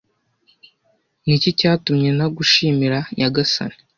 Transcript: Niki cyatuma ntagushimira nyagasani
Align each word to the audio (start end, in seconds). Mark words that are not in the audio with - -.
Niki 1.23 1.49
cyatuma 1.59 2.07
ntagushimira 2.17 2.97
nyagasani 3.17 3.77